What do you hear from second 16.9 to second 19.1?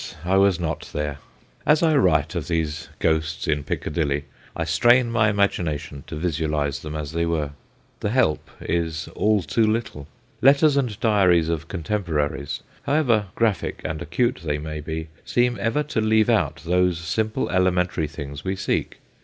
simple, elementary things we seek.